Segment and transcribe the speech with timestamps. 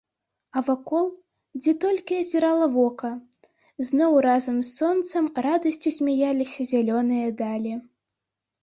[0.59, 1.03] А вакол,
[1.59, 3.11] дзе толькі азірала вока,
[3.91, 7.73] зноў разам з сонцам радасцю смяяліся зялёныя далі!